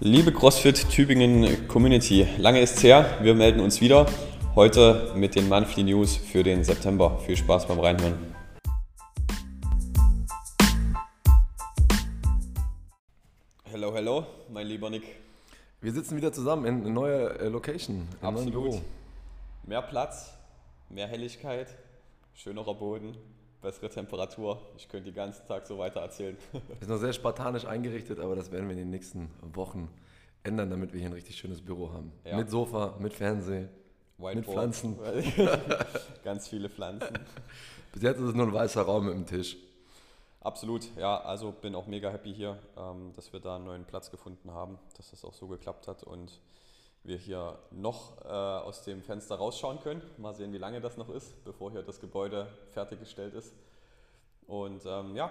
[0.00, 4.06] Liebe CrossFit Tübingen Community, lange ist her, wir melden uns wieder.
[4.56, 7.20] Heute mit den Monthly News für den September.
[7.20, 8.34] Viel Spaß beim Reinhören.
[13.70, 15.04] Hello, hello, mein lieber Nick.
[15.80, 18.52] Wir sitzen wieder zusammen in einer neuen äh, Location, in Absolut.
[18.52, 18.80] Büro.
[19.62, 20.34] Mehr Platz,
[20.90, 21.68] mehr Helligkeit,
[22.34, 23.16] schönerer Boden,
[23.64, 24.60] bessere Temperatur.
[24.76, 26.36] Ich könnte den ganzen Tag so weiter erzählen.
[26.80, 29.88] Ist noch sehr spartanisch eingerichtet, aber das werden wir in den nächsten Wochen
[30.44, 32.12] ändern, damit wir hier ein richtig schönes Büro haben.
[32.24, 32.36] Ja.
[32.36, 33.68] Mit Sofa, mit Fernseh.
[34.18, 34.96] Mit Pflanzen.
[36.24, 37.18] Ganz viele Pflanzen.
[37.92, 39.56] Bis jetzt ist es nur ein weißer Raum mit dem Tisch.
[40.40, 44.10] Absolut, ja, also bin auch mega happy hier, ähm, dass wir da einen neuen Platz
[44.10, 46.38] gefunden haben, dass das auch so geklappt hat und
[47.04, 50.02] wir hier noch äh, aus dem Fenster rausschauen können.
[50.16, 53.54] Mal sehen, wie lange das noch ist, bevor hier das Gebäude fertiggestellt ist.
[54.46, 55.30] Und ähm, ja,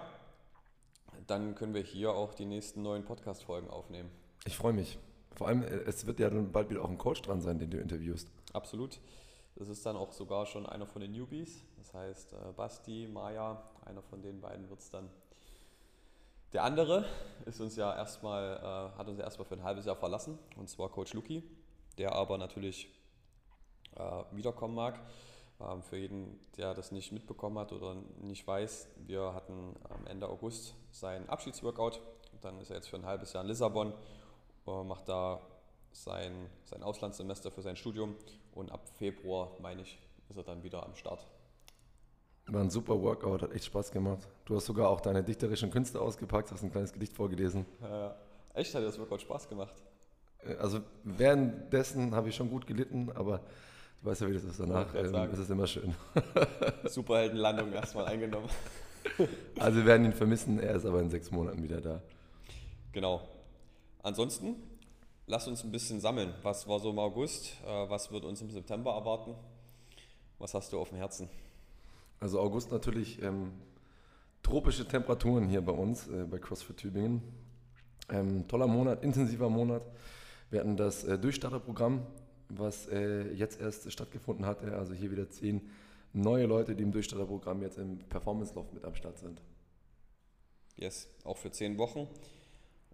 [1.26, 4.10] dann können wir hier auch die nächsten neuen Podcast-Folgen aufnehmen.
[4.44, 4.98] Ich freue mich.
[5.36, 7.70] Vor allem, äh, es wird ja dann bald wieder auch ein Coach dran sein, den
[7.70, 8.28] du interviewst.
[8.52, 9.00] Absolut.
[9.56, 11.64] Das ist dann auch sogar schon einer von den Newbies.
[11.78, 15.08] Das heißt, äh, Basti, Maja, einer von den beiden wird es dann.
[16.52, 17.04] Der andere
[17.46, 20.68] ist uns ja erstmal, äh, hat uns ja erstmal für ein halbes Jahr verlassen, und
[20.68, 21.42] zwar Coach Luki,
[21.98, 22.88] der aber natürlich
[23.96, 25.00] äh, wiederkommen mag.
[25.60, 30.28] Ähm, für jeden, der das nicht mitbekommen hat oder nicht weiß, wir hatten am Ende
[30.28, 32.00] August seinen Abschiedsworkout.
[32.40, 33.92] Dann ist er jetzt für ein halbes Jahr in Lissabon,
[34.66, 35.40] äh, macht da
[35.92, 38.16] sein, sein Auslandssemester für sein Studium
[38.52, 39.98] und ab Februar, meine ich,
[40.28, 41.26] ist er dann wieder am Start.
[42.46, 44.28] War ein super Workout, hat echt Spaß gemacht.
[44.44, 47.64] Du hast sogar auch deine dichterischen Künste ausgepackt, hast ein kleines Gedicht vorgelesen.
[47.80, 48.10] Äh,
[48.58, 49.74] echt hat dir das Workout Spaß gemacht.
[50.46, 53.40] Äh, Also währenddessen habe ich schon gut gelitten, aber
[54.02, 54.94] du weißt ja, wie das ist danach.
[54.94, 55.94] Ähm, ist es immer schön.
[56.84, 58.48] Superheldenlandung erstmal eingenommen.
[59.60, 62.00] Also wir werden ihn vermissen, er ist aber in sechs Monaten wieder da.
[62.92, 63.20] Genau.
[64.02, 64.56] Ansonsten,
[65.26, 66.32] lass uns ein bisschen sammeln.
[66.42, 67.52] Was war so im August?
[67.66, 69.34] Äh, was wird uns im September erwarten?
[70.38, 71.28] Was hast du auf dem Herzen?
[72.18, 73.52] Also August natürlich ähm,
[74.42, 77.22] tropische Temperaturen hier bei uns, äh, bei CrossFit Tübingen.
[78.10, 79.82] Ähm, toller Monat, intensiver Monat.
[80.50, 82.06] Wir hatten das äh, Durchstarterprogramm,
[82.48, 84.76] was äh, jetzt erst stattgefunden hatte.
[84.76, 85.70] Also hier wieder zehn
[86.12, 89.42] neue Leute, die im Durchstarterprogramm jetzt im Performance Loft mit am Start sind.
[90.76, 92.08] Yes, auch für zehn Wochen,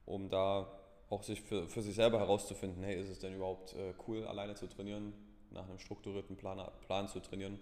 [0.04, 0.70] um da
[1.08, 4.54] auch sich für, für sich selber herauszufinden, hey, ist es denn überhaupt äh, cool, alleine
[4.54, 5.12] zu trainieren,
[5.50, 7.58] nach einem strukturierten Plan, Plan zu trainieren,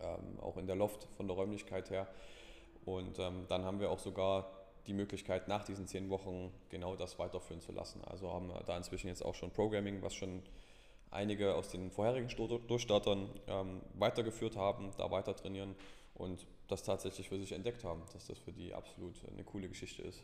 [0.00, 2.08] ähm, auch in der Loft von der Räumlichkeit her.
[2.84, 4.50] Und ähm, dann haben wir auch sogar
[4.86, 8.02] die Möglichkeit, nach diesen zehn Wochen genau das weiterführen zu lassen.
[8.04, 10.42] Also haben wir da inzwischen jetzt auch schon Programming, was schon
[11.10, 12.28] einige aus den vorherigen
[12.66, 15.74] Durchstartern ähm, weitergeführt haben, da weiter trainieren
[16.14, 20.02] und das tatsächlich für sich entdeckt haben, dass das für die absolut eine coole Geschichte
[20.02, 20.22] ist.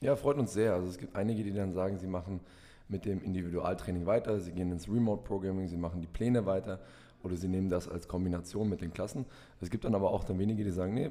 [0.00, 0.74] Ja, freut uns sehr.
[0.74, 2.40] Also es gibt einige, die dann sagen, sie machen
[2.88, 6.80] mit dem Individualtraining weiter, sie gehen ins Remote-Programming, sie machen die Pläne weiter
[7.22, 9.26] oder sie nehmen das als Kombination mit den Klassen.
[9.60, 11.10] Es gibt dann aber auch dann wenige, die sagen, nee,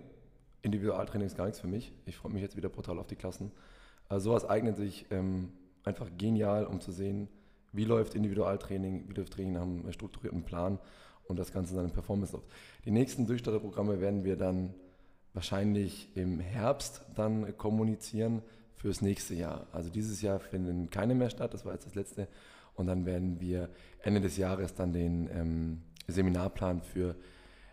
[0.62, 1.92] Individualtraining ist gar nichts für mich.
[2.06, 3.52] Ich freue mich jetzt wieder brutal auf die Klassen.
[4.10, 7.30] Also sowas eignet sich ähm, einfach genial, um zu sehen,
[7.74, 10.80] wie läuft Individualtraining, wie läuft Training nach einem strukturierten Plan
[11.26, 12.48] und das Ganze dann im Performance läuft.
[12.86, 14.74] Die nächsten Durchstarterprogramme werden wir dann
[15.34, 18.42] wahrscheinlich im Herbst dann kommunizieren
[18.76, 19.68] fürs nächste Jahr.
[19.72, 22.28] Also dieses Jahr finden keine mehr statt, das war jetzt das letzte.
[22.76, 23.70] Und dann werden wir
[24.02, 27.16] Ende des Jahres dann den ähm, Seminarplan für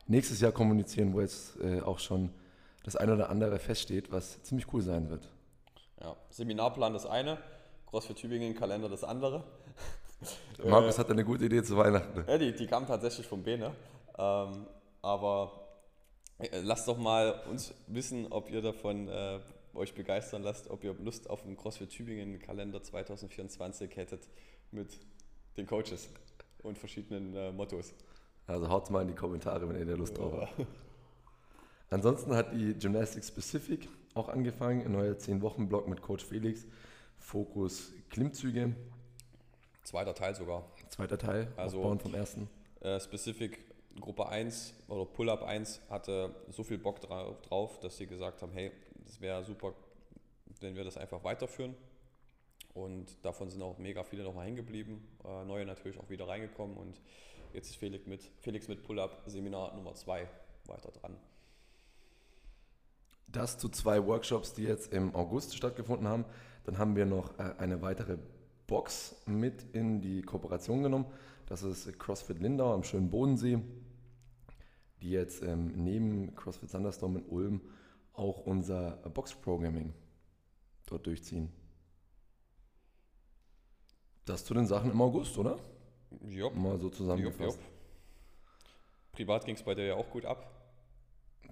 [0.07, 2.31] nächstes Jahr kommunizieren, wo jetzt äh, auch schon
[2.89, 5.29] das eine oder andere feststeht, was ziemlich cool sein wird.
[6.01, 7.39] Ja, Seminarplan das eine,
[7.87, 9.45] CrossFit Tübingen Kalender das andere.
[10.65, 12.25] Markus hat eine gute Idee zu Weihnachten.
[12.27, 13.75] Ja, die, die kam tatsächlich vom Bene.
[14.17, 14.67] Ähm,
[15.03, 15.69] aber
[16.39, 19.39] äh, lasst doch mal uns wissen, ob ihr davon äh,
[19.75, 24.29] euch begeistern lasst, ob ihr Lust auf einen CrossFit Tübingen Kalender 2024 hättet
[24.71, 24.99] mit
[25.59, 26.09] den Coaches
[26.63, 27.93] und verschiedenen äh, Mottos.
[28.47, 30.67] Also haut mal in die Kommentare, wenn ihr da Lust drauf habt.
[31.91, 36.67] Ansonsten hat die Gymnastics Specific auch angefangen, ein neuer 10-Wochen-Block mit Coach Felix.
[37.19, 38.75] Fokus Klimmzüge,
[39.85, 40.65] Zweiter Teil sogar.
[40.91, 42.49] zweiter Teil, Also- aufbauen vom ersten.
[42.81, 43.59] Äh, Specific
[44.01, 48.53] Gruppe 1 oder Pull-Up 1 hatte so viel Bock dra drauf, dass sie gesagt haben,
[48.53, 48.71] hey,
[49.05, 49.75] das wäre super,
[50.61, 51.75] wenn wir das einfach weiterführen.
[52.75, 55.09] Und davon sind auch mega viele nochmal hängen geblieben.
[55.25, 57.01] Äh, neue natürlich auch wieder reingekommen und
[57.53, 60.29] jetzt ist Felix mit, Felix mit Pull-Up Seminar Nummer 2
[60.67, 61.17] weiter dran.
[63.31, 66.25] Das zu zwei Workshops, die jetzt im August stattgefunden haben.
[66.65, 68.19] Dann haben wir noch äh, eine weitere
[68.67, 71.07] Box mit in die Kooperation genommen.
[71.47, 73.59] Das ist CrossFit Lindau am schönen Bodensee,
[75.01, 77.61] die jetzt ähm, neben CrossFit Sanderstorm in Ulm
[78.13, 79.95] auch unser Box-Programming
[80.87, 81.51] dort durchziehen.
[84.25, 85.59] Das zu den Sachen im August, oder?
[86.29, 86.55] Jupp.
[86.55, 87.41] Mal so zusammengefasst.
[87.41, 87.79] Jupp, jupp.
[89.13, 90.58] Privat ging es bei dir ja auch gut ab.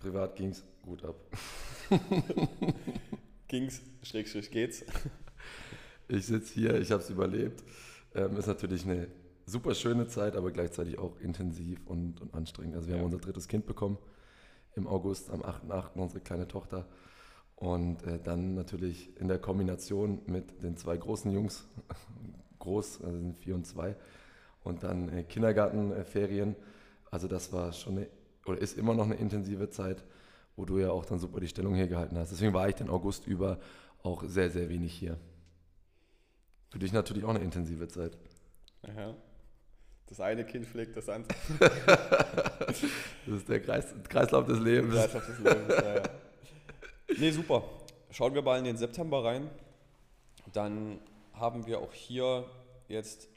[0.00, 1.16] Privat ging es gut ab.
[3.48, 4.84] Ging's, Schrägstrich geht's.
[6.08, 7.62] Ich sitze hier, ich habe es überlebt.
[8.14, 9.08] Ähm, ist natürlich eine
[9.46, 12.76] super schöne Zeit, aber gleichzeitig auch intensiv und, und anstrengend.
[12.76, 13.00] Also wir Ja.
[13.00, 13.98] haben unser drittes Kind bekommen
[14.74, 15.94] im August, am 8.8.
[15.94, 16.86] unsere kleine Tochter.
[17.56, 21.66] Und äh, dann natürlich in der Kombination mit den zwei großen Jungs,
[22.58, 23.96] groß, also sind vier und zwei,
[24.62, 26.54] und dann äh, Kindergartenferien.
[27.10, 28.08] Also das war schon eine,
[28.46, 30.04] oder ist immer noch eine intensive Zeit,
[30.56, 32.30] wo du ja auch dann super die Stellung hier gehalten hast.
[32.30, 33.58] Deswegen war ich den August über
[34.02, 35.18] auch sehr, sehr wenig hier.
[36.70, 38.16] Für dich natürlich auch eine intensive Zeit.
[38.86, 39.14] Ja.
[40.08, 41.36] Das eine Kind pflegt das andere.
[43.26, 44.94] Das ist der Kreis, Kreislauf des Lebens.
[44.94, 46.02] Kreislauf des Lebens, ja, ja.
[47.18, 47.64] Nee, super.
[48.10, 49.50] Schauen wir mal in den September rein.
[50.52, 51.00] Dann
[51.32, 52.44] haben wir auch hier
[52.88, 53.28] jetzt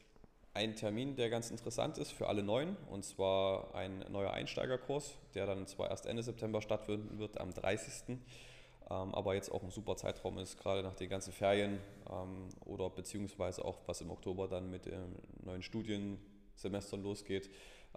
[0.59, 2.75] einen Termin, der ganz interessant ist für alle Neuen.
[2.91, 8.09] Und zwar ein neuer Einsteigerkurs, der dann zwar erst Ende September stattfinden wird, am 30.
[8.09, 8.19] Ähm,
[8.89, 11.79] aber jetzt auch ein super Zeitraum ist, gerade nach den ganzen Ferien
[12.11, 15.15] ähm, oder beziehungsweise auch was im Oktober dann mit den
[15.45, 17.47] neuen Studiensemestern losgeht,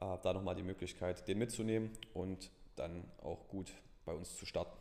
[0.00, 3.72] äh, da nochmal die Möglichkeit, den mitzunehmen und dann auch gut
[4.04, 4.76] bei uns zu starten.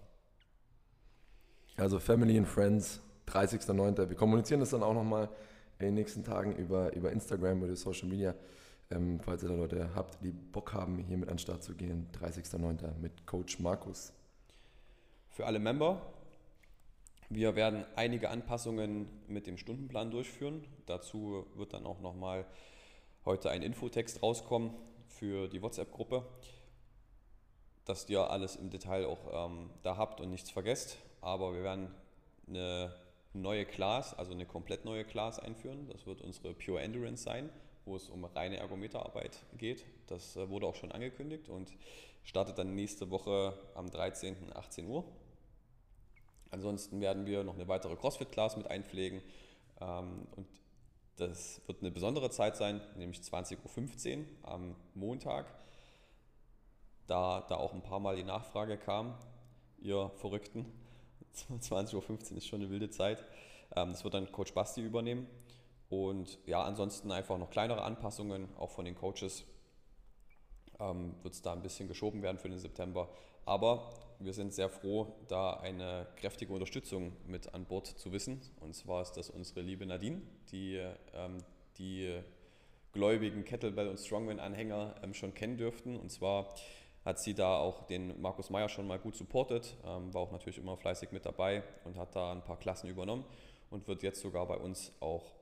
[1.78, 4.08] Also Family and Friends, 30.09.
[4.08, 5.30] Wir kommunizieren das dann auch nochmal
[5.82, 8.36] in den nächsten Tagen über, über Instagram oder Social Media.
[8.90, 11.76] Ähm, falls ihr da Leute habt, die Bock haben, hier mit an den Start zu
[11.76, 12.98] gehen, 30.09.
[13.02, 14.14] mit Coach Markus.
[15.30, 16.02] Für alle Member,
[17.30, 20.66] wir werden einige Anpassungen mit dem Stundenplan durchführen.
[20.86, 22.46] Dazu wird dann auch nochmal
[23.24, 24.72] heute ein Infotext rauskommen
[25.08, 26.26] für die WhatsApp-Gruppe,
[27.86, 30.98] dass ihr alles im Detail auch ähm, da habt und nichts vergesst.
[31.22, 31.88] Aber wir werden
[32.50, 32.94] eine
[33.34, 35.88] neue Class, also eine komplett neue Class einführen.
[35.88, 37.50] Das wird unsere Pure Endurance sein,
[37.86, 39.86] wo es um reine Ergometerarbeit geht.
[40.08, 41.72] Das äh, wurde auch schon angekündigt und
[42.24, 44.54] startet dann nächste Woche am 13.
[44.54, 45.06] 18 Uhr.
[46.52, 49.22] Ansonsten werden wir noch eine weitere CrossFit-Class mit einpflegen.
[49.80, 50.48] Ähm, und
[51.16, 55.54] das wird eine besondere Zeit sein, nämlich 20.15 Uhr am Montag.
[57.08, 59.18] Da, da auch ein paar Mal die Nachfrage kam,
[59.80, 60.66] ihr Verrückten,
[61.36, 63.24] 20.15 Uhr ist schon eine wilde Zeit.
[63.76, 65.28] Ähm, das wird dann Coach Basti übernehmen.
[65.90, 69.44] Und ja, ansonsten einfach noch kleinere Anpassungen, auch von den Coaches.
[70.80, 73.10] Ähm, wird es da ein bisschen geschoben werden für den September.
[73.46, 73.90] Aber
[74.20, 78.42] wir sind sehr froh, da eine kräftige Unterstützung mit an Bord zu wissen.
[78.60, 80.82] Und zwar ist das unsere liebe Nadine, die
[81.14, 81.44] ähm,
[81.78, 82.22] die
[82.94, 85.96] gläubigen Kettlebell- und Strongman-Anhänger schon kennen dürften.
[85.98, 86.54] Und zwar
[87.06, 90.58] hat sie da auch den Markus Meyer schon mal gut supportet, ähm, war auch natürlich
[90.58, 93.26] immer fleißig mit dabei und hat da ein paar Klassen übernommen
[93.70, 95.34] und wird jetzt sogar bei uns auch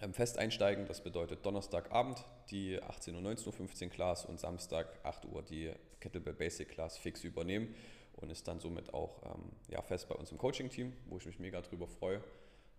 [0.00, 0.86] ähm, fest einsteigen.
[0.86, 6.34] Das bedeutet Donnerstagabend die 18 und 19.15 Uhr Class und Samstag 8 Uhr die Kettlebell
[6.34, 7.74] Basic Class fix übernehmen
[8.16, 11.38] und ist dann somit auch ähm, ja, fest bei uns im Coaching-Team, wo ich mich
[11.38, 12.22] mega drüber freue.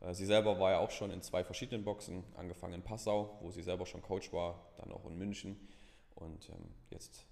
[0.02, 3.52] Äh, sie selber war ja auch schon in zwei verschiedenen Boxen, angefangen in Passau, wo
[3.52, 5.68] sie selber schon Coach war, dann auch in München
[6.16, 7.26] und ähm, jetzt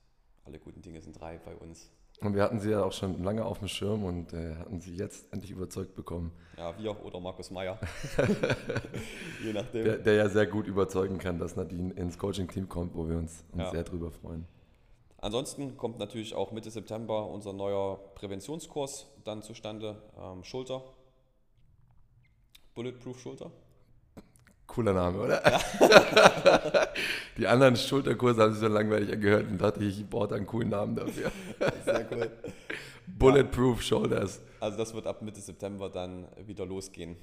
[0.48, 1.92] alle guten Dinge sind drei bei uns.
[2.22, 4.96] Und wir hatten sie ja auch schon lange auf dem Schirm und äh, hatten sie
[4.96, 6.32] jetzt endlich überzeugt bekommen.
[6.58, 7.80] Ja, wir oder Markus Meyer.
[9.44, 9.84] Je nachdem.
[9.84, 13.44] Der, der ja sehr gut überzeugen kann, dass Nadine ins Coaching-Team kommt, wo wir uns,
[13.52, 13.70] uns Ja.
[13.72, 14.48] sehr drüber freuen.
[15.20, 20.02] Ansonsten kommt natürlich auch Mitte September unser neuer Präventionskurs dann zustande.
[20.18, 20.84] Ähm, Schulter.
[22.74, 23.52] Bulletproof Schulter.
[24.78, 25.42] Cooler Name, oder?
[27.38, 30.70] Die anderen Schulterkurse haben sich so langweilig angehört und dachte ich, ich brauche einen coolen
[30.70, 31.32] Namen dafür.
[31.84, 32.30] Sehr cool.
[33.08, 34.40] Bulletproof Shoulders.
[34.60, 37.16] Also das wird ab Mitte September dann wieder losgehen.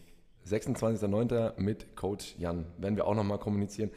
[0.48, 1.60] 26.09.
[1.60, 2.66] mit Coach Jan.
[2.78, 3.92] Werden wir auch nochmal kommunizieren.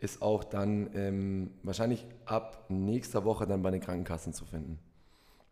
[0.00, 4.80] Ist auch dann ähm, wahrscheinlich ab nächster Woche dann bei den Krankenkassen zu finden.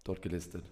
[0.02, 0.64] Dort gelistet.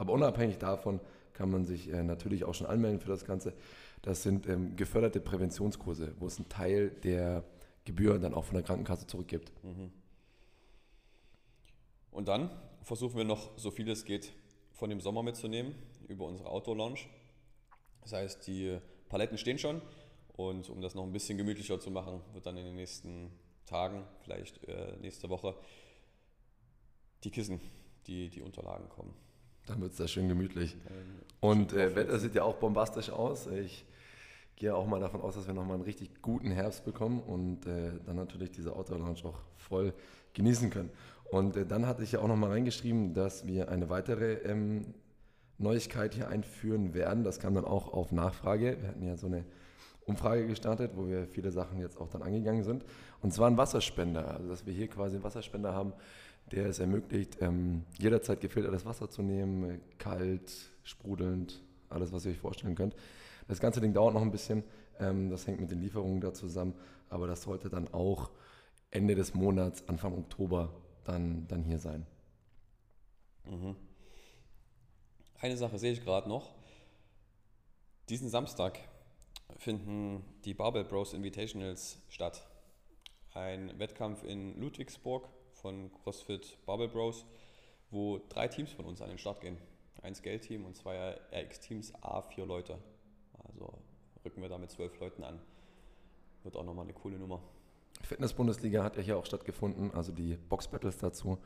[0.00, 0.98] Aber unabhängig davon
[1.34, 3.52] kann man sich äh, natürlich auch schon anmelden für das Ganze.
[4.00, 7.44] Das sind ähm, geförderte Präventionskurse, wo es einen Teil der
[7.84, 9.52] Gebühr dann auch von der Krankenkasse zurückgibt.
[12.10, 12.50] Und dann
[12.82, 14.32] versuchen wir noch, so viel es geht,
[14.72, 15.74] von dem Sommer mitzunehmen
[16.08, 17.00] über unsere Outdoor-Lounge.
[18.00, 18.78] Das heißt, die
[19.10, 19.82] Paletten stehen schon
[20.32, 23.30] und um das noch ein bisschen gemütlicher zu machen, wird dann in den nächsten
[23.66, 25.54] Tagen, vielleicht äh, nächste Woche,
[27.22, 27.60] die Kissen,
[28.06, 29.14] die, die Unterlagen kommen.
[29.66, 30.76] Dann wird es da schön gemütlich.
[31.40, 31.94] Und äh.
[31.94, 33.46] Wetter sieht ja auch bombastisch aus.
[33.46, 33.86] Ich
[34.56, 37.92] gehe auch mal davon aus, dass wir nochmal einen richtig guten Herbst bekommen und äh,
[38.04, 39.94] dann natürlich diese Outdoor Lounge auch voll
[40.34, 40.90] genießen können.
[41.30, 44.94] Und äh, dann hatte ich ja auch nochmal reingeschrieben, dass wir eine weitere ähm,
[45.58, 47.24] Neuigkeit hier einführen werden.
[47.24, 48.76] Das kam dann auch auf Nachfrage.
[48.80, 49.44] Wir hatten ja so eine
[50.04, 52.84] Umfrage gestartet, wo wir viele Sachen jetzt auch dann angegangen sind.
[53.22, 55.92] Und zwar ein Wasserspender, also dass wir hier quasi einen Wasserspender haben,
[56.52, 60.52] der es ermöglicht, ähm, jederzeit gefiltertes Wasser zu nehmen, äh, kalt,
[60.82, 62.94] sprudelnd, alles, was ihr euch vorstellen könnt.
[63.48, 64.64] Das ganze Ding dauert noch ein bisschen,
[64.98, 66.74] ähm, das hängt mit den Lieferungen da zusammen,
[67.08, 68.30] aber das sollte dann auch
[68.90, 70.72] Ende des Monats, Anfang Oktober
[71.04, 72.06] dann, dann hier sein.
[73.44, 73.76] Mhm.
[75.40, 76.50] Eine Sache sehe ich gerade noch.
[78.08, 78.78] Diesen Samstag
[79.56, 82.46] finden die Barbell Bros Invitationals statt.
[83.32, 85.28] Ein Wettkampf in Ludwigsburg
[85.60, 87.24] von CrossFit Barbell Bros,
[87.90, 89.56] wo drei Teams von uns an den Start gehen.
[90.02, 92.78] Ein Scale-Team und zwei RX-Teams, A, vier Leute.
[93.46, 93.72] Also
[94.24, 95.38] rücken wir da mit zwölf Leuten an.
[96.42, 97.42] Wird auch nochmal eine coole Nummer.
[98.02, 101.38] Fitness-Bundesliga hat ja hier auch stattgefunden, also die Box-Battles dazu.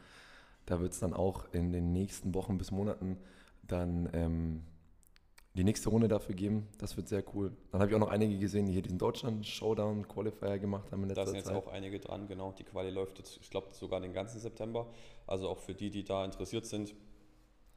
[0.66, 3.18] Da wird es dann auch in den nächsten Wochen bis Monaten
[3.62, 4.64] dann ähm,
[5.54, 6.66] die nächste Runde dafür geben.
[6.78, 7.56] Das wird sehr cool.
[7.70, 11.26] Dann habe ich auch noch einige gesehen, die hier diesen Deutschland-Showdown-Qualifier gemacht haben in letzter
[11.26, 11.26] Zeit.
[11.26, 11.56] Da sind jetzt Zeit.
[11.56, 12.52] auch einige dran, genau.
[12.52, 14.88] Die Quali läuft jetzt, ich glaube, sogar den ganzen September.
[15.26, 16.94] Also auch für die, die da interessiert sind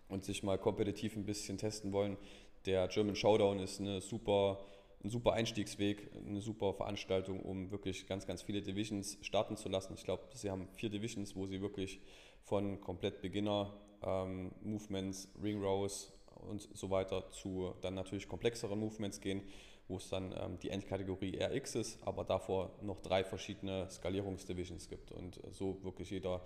[0.09, 2.17] und sich mal kompetitiv ein bisschen testen wollen.
[2.65, 4.59] Der German Showdown ist eine super,
[5.03, 9.93] ein super Einstiegsweg, eine super Veranstaltung, um wirklich ganz, ganz viele Divisions starten zu lassen.
[9.93, 12.01] Ich glaube, sie haben vier Divisions, wo sie wirklich
[12.41, 16.11] von komplett Beginner, ähm, Movements, Ring Rows,
[16.47, 19.41] und so weiter zu dann natürlich komplexeren Movements gehen,
[19.87, 25.11] wo es dann ähm, die Endkategorie RX ist, aber davor noch drei verschiedene Skalierungsdivisions gibt
[25.11, 26.41] und äh, so wirklich jeder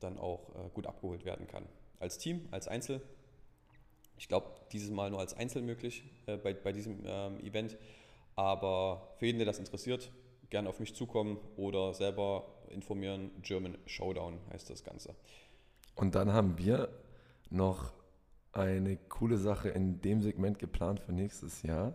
[0.00, 1.66] dann auch äh, gut abgeholt werden kann.
[1.98, 3.00] Als Team, als Einzel.
[4.16, 7.76] Ich glaube, dieses Mal nur als Einzel möglich äh, bei, bei diesem ähm, Event.
[8.36, 10.10] Aber für jeden, der das interessiert,
[10.48, 13.30] gerne auf mich zukommen oder selber informieren.
[13.42, 15.14] German Showdown heißt das Ganze.
[15.94, 16.88] Und dann haben wir
[17.50, 17.92] noch
[18.52, 21.94] eine coole Sache in dem Segment geplant für nächstes Jahr.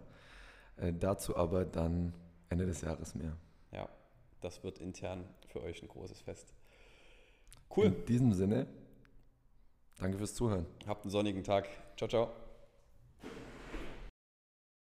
[0.78, 2.14] Äh, dazu aber dann
[2.50, 3.38] Ende des Jahres mehr.
[3.72, 3.90] Ja,
[4.42, 6.54] das wird intern für euch ein großes Fest.
[7.76, 7.88] Cool.
[7.88, 8.68] In diesem Sinne,
[9.98, 10.66] danke fürs Zuhören.
[10.88, 11.68] Habt einen sonnigen Tag.
[11.98, 12.45] Ciao, ciao.